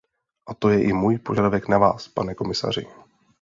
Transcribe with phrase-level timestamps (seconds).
[0.53, 2.87] A to je i můj požadavek na vás, pane komisaři.